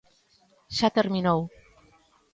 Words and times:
Xa 0.77 0.87
terminou. 0.97 1.39